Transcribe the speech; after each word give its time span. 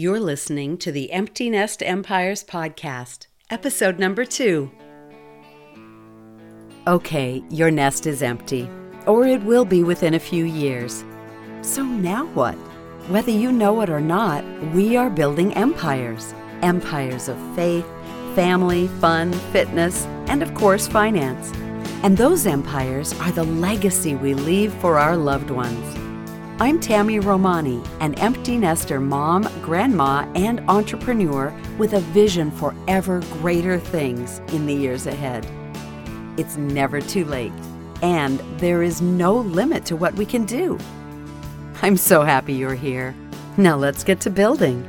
You're 0.00 0.20
listening 0.20 0.78
to 0.78 0.92
the 0.92 1.10
Empty 1.10 1.50
Nest 1.50 1.82
Empires 1.82 2.44
podcast, 2.44 3.26
episode 3.50 3.98
number 3.98 4.24
two. 4.24 4.70
Okay, 6.86 7.42
your 7.50 7.72
nest 7.72 8.06
is 8.06 8.22
empty, 8.22 8.70
or 9.06 9.26
it 9.26 9.42
will 9.42 9.64
be 9.64 9.82
within 9.82 10.14
a 10.14 10.20
few 10.20 10.44
years. 10.44 11.04
So 11.62 11.82
now 11.82 12.26
what? 12.26 12.54
Whether 13.10 13.32
you 13.32 13.50
know 13.50 13.80
it 13.80 13.90
or 13.90 14.00
not, 14.00 14.44
we 14.72 14.96
are 14.96 15.10
building 15.10 15.52
empires 15.54 16.32
empires 16.62 17.28
of 17.28 17.36
faith, 17.56 17.84
family, 18.36 18.86
fun, 19.00 19.32
fitness, 19.50 20.04
and 20.28 20.44
of 20.44 20.54
course, 20.54 20.86
finance. 20.86 21.50
And 22.04 22.16
those 22.16 22.46
empires 22.46 23.14
are 23.14 23.32
the 23.32 23.42
legacy 23.42 24.14
we 24.14 24.34
leave 24.34 24.72
for 24.74 24.96
our 24.96 25.16
loved 25.16 25.50
ones. 25.50 26.07
I'm 26.60 26.80
Tammy 26.80 27.20
Romani, 27.20 27.80
an 28.00 28.14
empty 28.14 28.56
nester 28.56 28.98
mom, 28.98 29.48
grandma, 29.62 30.28
and 30.34 30.58
entrepreneur 30.68 31.54
with 31.78 31.92
a 31.92 32.00
vision 32.00 32.50
for 32.50 32.74
ever 32.88 33.20
greater 33.34 33.78
things 33.78 34.40
in 34.52 34.66
the 34.66 34.74
years 34.74 35.06
ahead. 35.06 35.46
It's 36.36 36.56
never 36.56 37.00
too 37.00 37.24
late, 37.26 37.52
and 38.02 38.40
there 38.58 38.82
is 38.82 39.00
no 39.00 39.36
limit 39.36 39.84
to 39.84 39.94
what 39.94 40.14
we 40.14 40.26
can 40.26 40.44
do. 40.46 40.76
I'm 41.80 41.96
so 41.96 42.22
happy 42.22 42.54
you're 42.54 42.74
here. 42.74 43.14
Now 43.56 43.76
let's 43.76 44.02
get 44.02 44.18
to 44.22 44.30
building. 44.30 44.84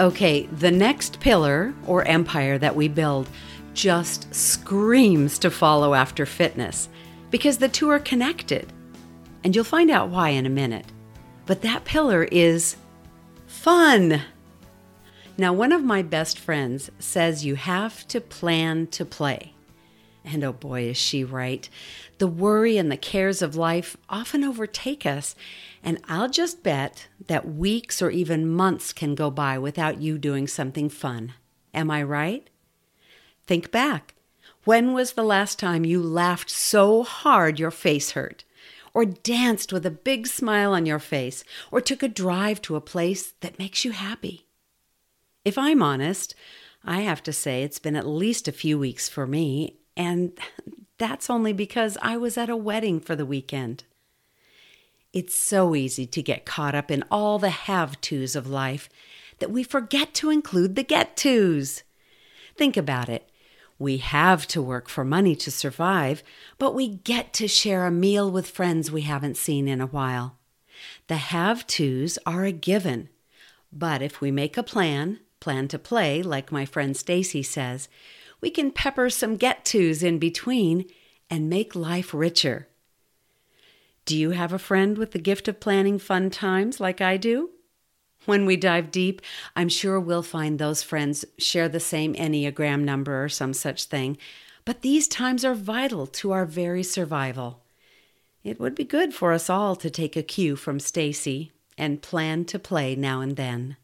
Okay, 0.00 0.46
the 0.46 0.70
next 0.70 1.20
pillar 1.20 1.74
or 1.86 2.02
empire 2.04 2.56
that 2.56 2.74
we 2.74 2.88
build 2.88 3.28
just 3.74 4.34
screams 4.34 5.38
to 5.40 5.50
follow 5.50 5.92
after 5.92 6.24
fitness 6.24 6.88
because 7.34 7.58
the 7.58 7.68
two 7.68 7.88
are 7.88 7.98
connected. 7.98 8.72
And 9.42 9.56
you'll 9.56 9.64
find 9.64 9.90
out 9.90 10.08
why 10.08 10.28
in 10.28 10.46
a 10.46 10.48
minute. 10.48 10.86
But 11.46 11.62
that 11.62 11.84
pillar 11.84 12.22
is 12.22 12.76
fun. 13.48 14.22
Now, 15.36 15.52
one 15.52 15.72
of 15.72 15.82
my 15.82 16.00
best 16.00 16.38
friends 16.38 16.92
says 17.00 17.44
you 17.44 17.56
have 17.56 18.06
to 18.06 18.20
plan 18.20 18.86
to 18.92 19.04
play. 19.04 19.54
And 20.24 20.44
oh 20.44 20.52
boy, 20.52 20.82
is 20.82 20.96
she 20.96 21.24
right. 21.24 21.68
The 22.18 22.28
worry 22.28 22.78
and 22.78 22.88
the 22.88 22.96
cares 22.96 23.42
of 23.42 23.56
life 23.56 23.96
often 24.08 24.44
overtake 24.44 25.04
us, 25.04 25.34
and 25.82 26.00
I'll 26.06 26.30
just 26.30 26.62
bet 26.62 27.08
that 27.26 27.52
weeks 27.52 28.00
or 28.00 28.10
even 28.10 28.48
months 28.48 28.92
can 28.92 29.16
go 29.16 29.28
by 29.28 29.58
without 29.58 30.00
you 30.00 30.18
doing 30.18 30.46
something 30.46 30.88
fun. 30.88 31.32
Am 31.74 31.90
I 31.90 32.04
right? 32.04 32.48
Think 33.44 33.72
back. 33.72 34.14
When 34.64 34.94
was 34.94 35.12
the 35.12 35.22
last 35.22 35.58
time 35.58 35.84
you 35.84 36.02
laughed 36.02 36.48
so 36.48 37.02
hard 37.02 37.58
your 37.58 37.70
face 37.70 38.12
hurt? 38.12 38.44
Or 38.94 39.04
danced 39.04 39.72
with 39.72 39.84
a 39.84 39.90
big 39.90 40.26
smile 40.26 40.72
on 40.72 40.86
your 40.86 40.98
face? 40.98 41.44
Or 41.70 41.80
took 41.80 42.02
a 42.02 42.08
drive 42.08 42.62
to 42.62 42.76
a 42.76 42.80
place 42.80 43.34
that 43.40 43.58
makes 43.58 43.84
you 43.84 43.90
happy? 43.90 44.46
If 45.44 45.58
I'm 45.58 45.82
honest, 45.82 46.34
I 46.82 47.00
have 47.00 47.22
to 47.24 47.32
say 47.32 47.62
it's 47.62 47.78
been 47.78 47.96
at 47.96 48.06
least 48.06 48.48
a 48.48 48.52
few 48.52 48.78
weeks 48.78 49.08
for 49.08 49.26
me, 49.26 49.76
and 49.96 50.38
that's 50.98 51.28
only 51.28 51.52
because 51.52 51.98
I 52.00 52.16
was 52.16 52.38
at 52.38 52.48
a 52.48 52.56
wedding 52.56 53.00
for 53.00 53.14
the 53.14 53.26
weekend. 53.26 53.84
It's 55.12 55.34
so 55.34 55.74
easy 55.74 56.06
to 56.06 56.22
get 56.22 56.46
caught 56.46 56.74
up 56.74 56.90
in 56.90 57.04
all 57.10 57.38
the 57.38 57.50
have 57.50 58.00
tos 58.00 58.34
of 58.34 58.48
life 58.48 58.88
that 59.38 59.50
we 59.50 59.62
forget 59.62 60.14
to 60.14 60.30
include 60.30 60.74
the 60.74 60.82
get 60.82 61.16
tos. 61.16 61.82
Think 62.56 62.76
about 62.76 63.08
it. 63.08 63.28
We 63.78 63.98
have 63.98 64.46
to 64.48 64.62
work 64.62 64.88
for 64.88 65.04
money 65.04 65.34
to 65.36 65.50
survive, 65.50 66.22
but 66.58 66.74
we 66.74 66.88
get 66.88 67.32
to 67.34 67.48
share 67.48 67.86
a 67.86 67.90
meal 67.90 68.30
with 68.30 68.50
friends 68.50 68.90
we 68.90 69.02
haven't 69.02 69.36
seen 69.36 69.66
in 69.66 69.80
a 69.80 69.86
while. 69.86 70.38
The 71.08 71.16
have 71.16 71.66
tos 71.66 72.18
are 72.24 72.44
a 72.44 72.52
given. 72.52 73.08
But 73.72 74.02
if 74.02 74.20
we 74.20 74.30
make 74.30 74.56
a 74.56 74.62
plan, 74.62 75.20
plan 75.40 75.68
to 75.68 75.78
play, 75.78 76.22
like 76.22 76.52
my 76.52 76.64
friend 76.64 76.94
Staci 76.94 77.44
says, 77.44 77.88
we 78.40 78.50
can 78.50 78.70
pepper 78.70 79.10
some 79.10 79.36
get 79.36 79.64
tos 79.64 80.02
in 80.02 80.18
between 80.18 80.86
and 81.28 81.50
make 81.50 81.74
life 81.74 82.14
richer. 82.14 82.68
Do 84.04 84.16
you 84.16 84.30
have 84.30 84.52
a 84.52 84.58
friend 84.58 84.98
with 84.98 85.12
the 85.12 85.18
gift 85.18 85.48
of 85.48 85.60
planning 85.60 85.98
fun 85.98 86.30
times 86.30 86.78
like 86.78 87.00
I 87.00 87.16
do? 87.16 87.50
When 88.26 88.46
we 88.46 88.56
dive 88.56 88.90
deep, 88.90 89.20
I'm 89.54 89.68
sure 89.68 90.00
we'll 90.00 90.22
find 90.22 90.58
those 90.58 90.82
friends 90.82 91.24
share 91.38 91.68
the 91.68 91.80
same 91.80 92.14
Enneagram 92.14 92.82
number 92.82 93.22
or 93.22 93.28
some 93.28 93.52
such 93.52 93.84
thing. 93.84 94.16
But 94.64 94.80
these 94.80 95.06
times 95.06 95.44
are 95.44 95.54
vital 95.54 96.06
to 96.06 96.32
our 96.32 96.46
very 96.46 96.82
survival. 96.82 97.60
It 98.42 98.58
would 98.58 98.74
be 98.74 98.84
good 98.84 99.12
for 99.12 99.32
us 99.32 99.50
all 99.50 99.76
to 99.76 99.90
take 99.90 100.16
a 100.16 100.22
cue 100.22 100.56
from 100.56 100.78
Staci 100.78 101.50
and 101.76 102.02
plan 102.02 102.44
to 102.46 102.58
play 102.58 102.94
now 102.94 103.20
and 103.20 103.36
then. 103.36 103.76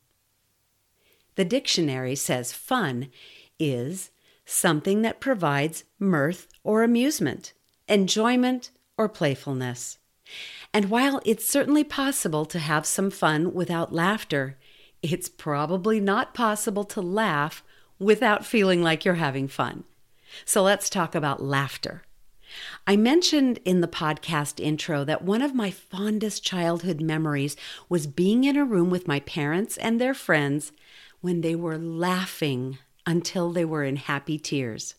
The 1.35 1.45
dictionary 1.45 2.15
says 2.15 2.53
fun 2.53 3.09
is 3.59 4.11
something 4.45 5.03
that 5.03 5.21
provides 5.21 5.85
mirth 5.99 6.49
or 6.65 6.83
amusement, 6.83 7.53
enjoyment 7.89 8.71
or 8.97 9.09
playfulness. 9.09 9.99
And 10.73 10.89
while 10.89 11.21
it's 11.25 11.49
certainly 11.49 11.85
possible 11.85 12.45
to 12.47 12.59
have 12.59 12.87
some 12.87 13.11
fun 13.11 13.53
without 13.53 13.93
laughter, 13.93 14.57
it's 15.03 15.29
probably 15.29 15.99
not 16.01 16.35
possible 16.35 16.85
to 16.85 17.01
laugh 17.01 17.65
without 17.99 18.47
feeling 18.47 18.83
like 18.83 19.05
you're 19.05 19.15
having 19.15 19.49
fun. 19.49 19.85
So 20.45 20.63
let's 20.63 20.89
talk 20.89 21.15
about 21.15 21.43
laughter. 21.43 22.03
I 22.87 22.97
mentioned 22.97 23.59
in 23.65 23.81
the 23.81 23.89
podcast 23.89 24.59
intro 24.59 25.05
that 25.05 25.23
one 25.23 25.43
of 25.43 25.55
my 25.55 25.71
fondest 25.71 26.45
childhood 26.45 27.01
memories 27.01 27.57
was 27.89 28.07
being 28.07 28.45
in 28.45 28.57
a 28.57 28.65
room 28.65 28.91
with 28.91 29.09
my 29.09 29.21
parents 29.21 29.77
and 29.77 30.01
their 30.01 30.15
friends 30.15 30.73
when 31.21 31.41
they 31.41 31.55
were 31.55 31.79
laughing 31.79 32.79
until 33.07 33.53
they 33.53 33.65
were 33.65 33.85
in 33.85 33.97
happy 33.97 34.39
tears. 34.39 34.95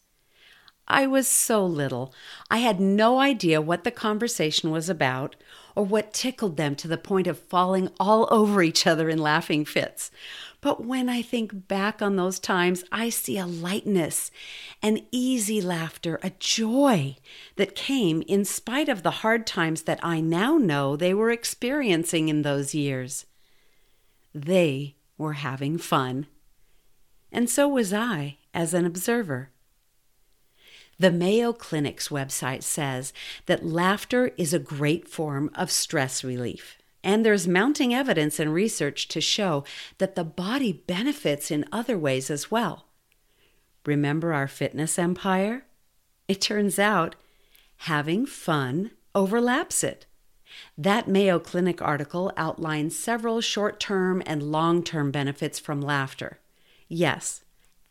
I 0.88 1.08
was 1.08 1.28
so 1.28 1.66
little, 1.66 2.14
I 2.50 2.58
had 2.58 2.80
no 2.80 3.20
idea 3.20 3.62
what 3.62 3.84
the 3.84 3.92
conversation 3.92 4.72
was 4.72 4.90
about 4.90 5.36
or 5.76 5.86
what 5.86 6.14
tickled 6.14 6.58
them 6.58 6.76
to 6.76 6.88
the 6.88 6.98
point 6.98 7.28
of 7.28 7.40
falling 7.40 7.90
all 8.00 8.28
over 8.32 8.62
each 8.62 8.86
other 8.86 9.09
in 9.09 9.20
laughing 9.20 9.66
fits. 9.66 10.12
But 10.62 10.86
when 10.86 11.09
I 11.09 11.22
think 11.22 11.68
back 11.68 12.02
on 12.02 12.16
those 12.16 12.40
times, 12.40 12.84
I 12.92 13.09
see 13.09 13.38
a 13.38 13.48
lightness, 13.48 14.30
an 14.84 15.00
easy 15.12 15.59
laughter, 15.62 16.20
a 16.22 16.32
joy 16.40 17.18
that 17.56 17.76
came 17.76 18.22
in 18.28 18.46
spite 18.46 18.90
of 18.90 19.02
the 19.02 19.12
hard 19.12 19.48
times 19.48 19.84
that 19.84 20.00
I 20.04 20.22
now 20.22 20.58
know 20.58 20.96
they 20.96 21.14
were 21.14 21.32
experiencing 21.32 22.30
in 22.30 22.44
those 22.44 22.76
years. 22.76 23.26
They 24.36 24.96
were 25.18 25.34
having 25.34 25.78
fun. 25.78 26.28
And 27.32 27.50
so 27.50 27.68
was 27.68 27.94
I 27.94 28.38
as 28.53 28.74
an 28.74 28.86
observer. 28.86 29.50
The 31.01 31.09
Mayo 31.09 31.51
Clinic's 31.51 32.09
website 32.09 32.62
says 32.62 33.12
that 33.47 33.66
laughter 33.66 34.34
is 34.38 34.53
a 34.53 34.59
great 34.59 35.07
form 35.07 35.50
of 35.56 35.72
stress 35.72 36.23
relief. 36.23 36.78
And 37.03 37.25
there's 37.25 37.47
mounting 37.47 37.91
evidence 37.91 38.39
and 38.39 38.53
research 38.53 39.07
to 39.07 39.19
show 39.19 39.63
that 39.97 40.13
the 40.13 40.23
body 40.23 40.72
benefits 40.72 41.50
in 41.50 41.66
other 41.72 41.97
ways 41.97 42.29
as 42.29 42.51
well. 42.51 42.85
Remember 43.84 44.31
our 44.31 44.47
fitness 44.47 45.00
empire? 45.00 45.66
It 46.28 46.40
turns 46.40 46.78
out 46.78 47.16
having 47.78 48.28
fun 48.28 48.91
overlaps 49.16 49.84
it. 49.84 50.06
That 50.78 51.07
Mayo 51.07 51.40
Clinic 51.40 51.81
article 51.81 52.31
outlines 52.38 52.95
several 52.95 53.41
short 53.41 53.79
term 53.79 54.22
and 54.28 54.51
long 54.51 54.84
term 54.84 55.09
benefits 55.09 55.57
from 55.57 55.81
laughter. 55.81 56.38
Yes, 56.88 57.41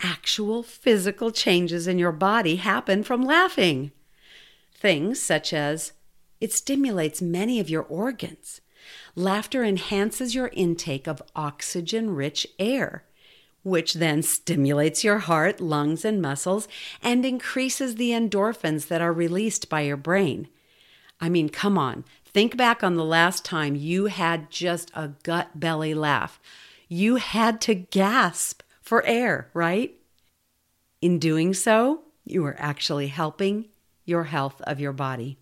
actual 0.03 0.62
physical 0.62 1.31
changes 1.31 1.87
in 1.87 1.99
your 1.99 2.12
body 2.12 2.56
happen 2.56 3.03
from 3.03 3.22
laughing. 3.22 3.93
Things 4.75 5.21
such 5.21 5.53
as 5.53 5.93
it 6.41 6.53
stimulates 6.53 7.21
many 7.21 7.61
of 7.61 7.69
your 7.69 7.83
organs. 7.83 8.61
Laughter 9.15 9.62
enhances 9.62 10.35
your 10.35 10.49
intake 10.55 11.06
of 11.06 11.23
oxygen 11.37 12.14
rich 12.14 12.47
air, 12.58 13.05
which 13.62 13.94
then 13.94 14.23
stimulates 14.23 15.05
your 15.05 15.19
heart, 15.19 15.61
lungs, 15.61 16.05
and 16.05 16.23
muscles 16.23 16.67
and 17.02 17.26
increases 17.26 17.97
the 17.97 18.11
endorphins 18.11 18.88
that 18.88 19.02
are 19.02 19.12
released 19.12 19.69
by 19.69 19.82
your 19.82 19.99
brain. 19.99 20.49
I 21.20 21.29
mean, 21.29 21.50
come 21.50 21.76
on, 21.76 22.05
think 22.25 22.56
back 22.56 22.82
on 22.82 22.97
the 22.97 23.05
last 23.05 23.44
time 23.44 23.76
you 23.76 24.06
had 24.06 24.50
just 24.50 24.91
a 24.94 25.08
gut 25.23 25.61
belly 25.61 25.93
laugh. 25.93 26.41
You 26.88 27.17
had 27.17 27.61
to 27.62 27.75
gasp 27.75 28.62
for 28.90 29.06
air, 29.06 29.48
right? 29.54 29.94
In 31.00 31.20
doing 31.20 31.54
so, 31.54 32.02
you 32.25 32.44
are 32.44 32.56
actually 32.58 33.06
helping 33.06 33.69
your 34.04 34.25
health 34.25 34.60
of 34.62 34.81
your 34.81 34.92
body. 34.92 35.38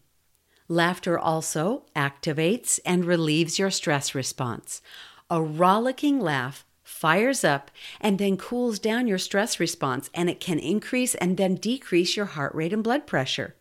Laughter 0.68 1.18
also 1.18 1.84
activates 1.96 2.78
and 2.84 3.06
relieves 3.06 3.58
your 3.58 3.70
stress 3.70 4.14
response. 4.14 4.82
A 5.30 5.40
rollicking 5.40 6.20
laugh 6.20 6.66
fires 6.82 7.42
up 7.42 7.70
and 8.02 8.18
then 8.18 8.36
cools 8.36 8.78
down 8.78 9.06
your 9.06 9.16
stress 9.16 9.58
response, 9.58 10.10
and 10.12 10.28
it 10.28 10.40
can 10.40 10.58
increase 10.58 11.14
and 11.14 11.38
then 11.38 11.54
decrease 11.54 12.18
your 12.18 12.26
heart 12.26 12.54
rate 12.54 12.74
and 12.74 12.84
blood 12.84 13.06
pressure. 13.06 13.54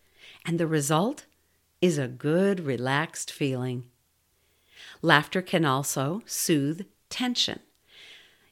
And 0.45 0.59
the 0.59 0.67
result 0.67 1.27
is 1.81 1.97
a 1.97 2.09
good, 2.09 2.59
relaxed 2.59 3.31
feeling. 3.31 3.85
Laughter 5.01 5.41
can 5.41 5.63
also 5.63 6.23
soothe 6.25 6.85
tension. 7.09 7.61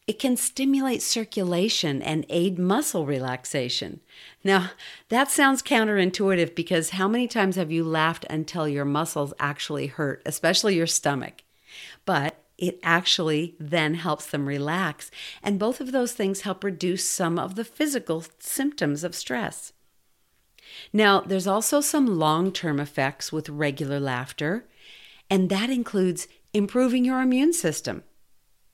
It 0.07 0.19
can 0.19 0.37
stimulate 0.37 1.01
circulation 1.01 2.01
and 2.01 2.27
aid 2.29 2.59
muscle 2.59 3.07
relaxation. 3.07 4.01
Now, 4.43 4.71
that 5.09 5.31
sounds 5.31 5.63
counterintuitive 5.63 6.53
because 6.53 6.91
how 6.91 7.07
many 7.07 7.27
times 7.27 7.55
have 7.55 7.71
you 7.71 7.83
laughed 7.83 8.25
until 8.29 8.67
your 8.67 8.85
muscles 8.85 9.33
actually 9.39 9.87
hurt, 9.87 10.21
especially 10.25 10.75
your 10.75 10.85
stomach? 10.85 11.41
But 12.05 12.37
it 12.57 12.79
actually 12.83 13.55
then 13.59 13.95
helps 13.95 14.27
them 14.27 14.47
relax, 14.47 15.09
and 15.41 15.59
both 15.59 15.81
of 15.81 15.91
those 15.91 16.13
things 16.13 16.41
help 16.41 16.63
reduce 16.63 17.09
some 17.09 17.39
of 17.39 17.55
the 17.55 17.65
physical 17.65 18.23
symptoms 18.39 19.03
of 19.03 19.15
stress. 19.15 19.73
Now, 20.93 21.21
there's 21.21 21.47
also 21.47 21.81
some 21.81 22.19
long 22.19 22.51
term 22.51 22.79
effects 22.79 23.31
with 23.31 23.49
regular 23.49 23.99
laughter, 23.99 24.65
and 25.29 25.49
that 25.49 25.69
includes 25.69 26.27
improving 26.53 27.03
your 27.03 27.21
immune 27.21 27.53
system. 27.53 28.03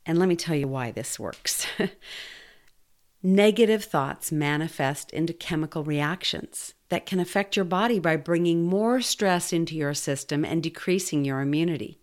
And 0.06 0.18
let 0.18 0.30
me 0.30 0.36
tell 0.36 0.56
you 0.56 0.68
why 0.68 0.92
this 0.92 1.19
works. 1.19 1.68
Negative 3.24 3.83
thoughts 3.83 4.31
manifest 4.31 5.12
into 5.12 5.31
chemical 5.31 5.83
reactions 5.83 6.74
that 6.89 7.06
can 7.06 7.19
affect 7.19 7.56
your 7.56 7.65
body 7.65 8.00
by 8.00 8.15
bringing 8.15 8.63
more 8.63 9.00
stress 9.00 9.53
into 9.53 9.75
your 9.75 9.94
system 9.94 10.44
and 10.44 10.63
decreasing 10.63 11.24
your 11.24 11.39
immunity. 11.39 12.00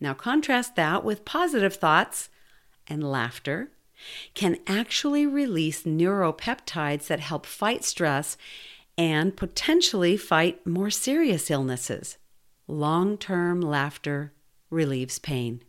Now, 0.00 0.14
contrast 0.14 0.74
that 0.76 1.04
with 1.04 1.24
positive 1.24 1.74
thoughts 1.74 2.30
and 2.88 3.08
laughter 3.08 3.70
can 4.34 4.58
actually 4.66 5.26
release 5.26 5.82
neuropeptides 5.82 7.06
that 7.06 7.20
help 7.20 7.46
fight 7.46 7.84
stress 7.84 8.36
and 8.96 9.36
potentially 9.36 10.16
fight 10.16 10.66
more 10.66 10.90
serious 10.90 11.50
illnesses. 11.50 12.18
Long 12.66 13.16
term 13.16 13.60
laughter 13.60 14.32
relieves 14.70 15.18
pain. 15.18 15.62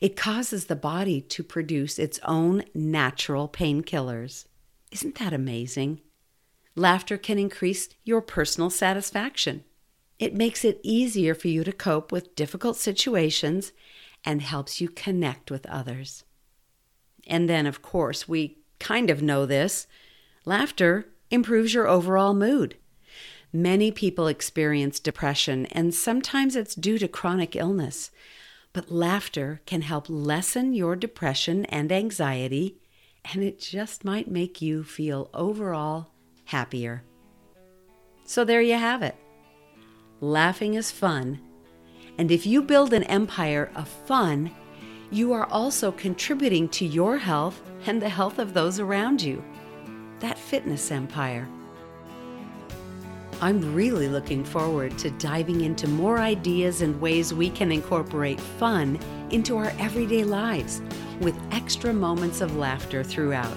It 0.00 0.16
causes 0.16 0.66
the 0.66 0.76
body 0.76 1.20
to 1.20 1.42
produce 1.42 1.98
its 1.98 2.20
own 2.24 2.64
natural 2.74 3.48
painkillers. 3.48 4.46
Isn't 4.92 5.16
that 5.16 5.32
amazing? 5.32 6.00
Laughter 6.76 7.16
can 7.16 7.38
increase 7.38 7.88
your 8.04 8.20
personal 8.20 8.70
satisfaction. 8.70 9.64
It 10.18 10.34
makes 10.34 10.64
it 10.64 10.80
easier 10.82 11.34
for 11.34 11.48
you 11.48 11.64
to 11.64 11.72
cope 11.72 12.12
with 12.12 12.36
difficult 12.36 12.76
situations 12.76 13.72
and 14.24 14.42
helps 14.42 14.80
you 14.80 14.88
connect 14.88 15.50
with 15.50 15.66
others. 15.66 16.24
And 17.26 17.48
then, 17.48 17.66
of 17.66 17.82
course, 17.82 18.28
we 18.28 18.58
kind 18.78 19.10
of 19.10 19.22
know 19.22 19.46
this 19.46 19.86
laughter 20.44 21.08
improves 21.30 21.74
your 21.74 21.88
overall 21.88 22.34
mood. 22.34 22.76
Many 23.52 23.92
people 23.92 24.26
experience 24.26 24.98
depression, 24.98 25.66
and 25.66 25.94
sometimes 25.94 26.56
it's 26.56 26.74
due 26.74 26.98
to 26.98 27.08
chronic 27.08 27.54
illness. 27.54 28.10
But 28.74 28.90
laughter 28.90 29.62
can 29.66 29.82
help 29.82 30.06
lessen 30.08 30.74
your 30.74 30.96
depression 30.96 31.64
and 31.66 31.90
anxiety, 31.90 32.76
and 33.32 33.42
it 33.42 33.58
just 33.60 34.04
might 34.04 34.28
make 34.28 34.60
you 34.60 34.82
feel 34.82 35.30
overall 35.32 36.10
happier. 36.46 37.04
So 38.24 38.44
there 38.44 38.60
you 38.60 38.74
have 38.74 39.02
it. 39.02 39.14
Laughing 40.20 40.74
is 40.74 40.90
fun. 40.90 41.40
And 42.18 42.30
if 42.32 42.46
you 42.46 42.62
build 42.62 42.92
an 42.92 43.04
empire 43.04 43.70
of 43.76 43.88
fun, 43.88 44.50
you 45.10 45.32
are 45.32 45.46
also 45.46 45.92
contributing 45.92 46.68
to 46.70 46.84
your 46.84 47.16
health 47.16 47.62
and 47.86 48.02
the 48.02 48.08
health 48.08 48.40
of 48.40 48.54
those 48.54 48.80
around 48.80 49.22
you. 49.22 49.44
That 50.18 50.38
fitness 50.38 50.90
empire. 50.90 51.48
I'm 53.40 53.74
really 53.74 54.08
looking 54.08 54.44
forward 54.44 54.96
to 54.98 55.10
diving 55.10 55.62
into 55.62 55.88
more 55.88 56.18
ideas 56.18 56.82
and 56.82 57.00
ways 57.00 57.34
we 57.34 57.50
can 57.50 57.72
incorporate 57.72 58.40
fun 58.40 58.98
into 59.30 59.56
our 59.56 59.72
everyday 59.78 60.24
lives 60.24 60.80
with 61.20 61.38
extra 61.50 61.92
moments 61.92 62.40
of 62.40 62.56
laughter 62.56 63.02
throughout, 63.02 63.56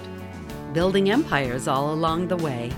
building 0.74 1.10
empires 1.12 1.68
all 1.68 1.94
along 1.94 2.28
the 2.28 2.38
way. 2.38 2.72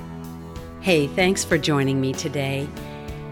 Hey, 0.82 1.08
thanks 1.08 1.44
for 1.44 1.58
joining 1.58 2.00
me 2.00 2.14
today. 2.14 2.68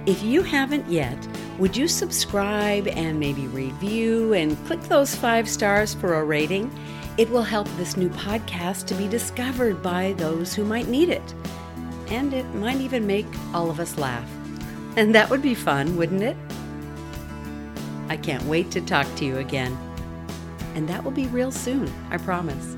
If 0.06 0.24
you 0.24 0.42
haven't 0.42 0.90
yet, 0.90 1.18
would 1.60 1.76
you 1.76 1.88
subscribe 1.88 2.88
and 2.88 3.20
maybe 3.20 3.48
review 3.48 4.34
and 4.34 4.58
click 4.66 4.82
those 4.84 5.16
five 5.16 5.50
stars 5.50 5.94
for 5.94 6.16
a 6.16 6.24
rating? 6.24 6.72
It 7.18 7.30
will 7.30 7.44
help 7.44 7.68
this 7.76 7.98
new 7.98 8.10
podcast 8.10 8.86
to 8.88 8.96
be 8.96 9.08
discovered 9.08 9.82
by 9.82 10.14
those 10.14 10.54
who 10.54 10.64
might 10.64 10.88
need 10.88 11.10
it 11.10 11.34
and 12.10 12.34
it 12.34 12.46
might 12.56 12.80
even 12.80 13.06
make 13.06 13.26
all 13.54 13.70
of 13.70 13.80
us 13.80 13.98
laugh. 13.98 14.30
And 14.96 15.14
that 15.14 15.30
would 15.30 15.42
be 15.42 15.54
fun, 15.54 15.96
wouldn't 15.96 16.24
it? 16.24 16.38
I 18.10 18.18
can't 18.18 18.44
wait 18.44 18.72
to 18.72 18.82
talk 18.82 19.08
to 19.18 19.26
you 19.26 19.38
again. 19.38 19.78
And 20.76 20.88
that 20.90 21.04
will 21.04 21.12
be 21.12 21.28
real 21.28 21.52
soon, 21.52 21.92
I 22.10 22.18
promise. 22.18 22.76